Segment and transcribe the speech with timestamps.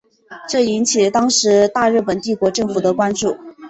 [0.49, 3.37] 这引起了当时大日本帝国政府的关注。